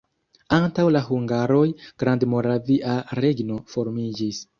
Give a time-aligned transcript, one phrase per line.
[0.55, 1.59] Antaŭ la hungaroj
[2.03, 4.41] Grandmoravia regno formiĝis.